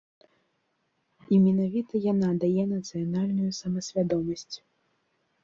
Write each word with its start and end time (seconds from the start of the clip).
І 1.35 1.37
менавіта 1.47 1.93
яна 2.05 2.29
дае 2.45 2.63
нацыянальную 2.73 3.51
самасвядомасць. 3.61 4.55